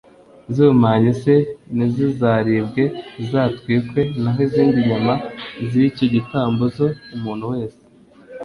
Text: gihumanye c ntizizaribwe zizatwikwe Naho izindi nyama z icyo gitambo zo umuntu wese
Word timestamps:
gihumanye 0.53 1.11
c 1.21 1.23
ntizizaribwe 1.75 2.83
zizatwikwe 3.21 4.01
Naho 4.21 4.39
izindi 4.47 4.77
nyama 4.89 5.13
z 5.69 5.71
icyo 5.87 6.05
gitambo 6.13 6.63
zo 6.75 6.87
umuntu 7.15 7.43
wese 7.53 7.79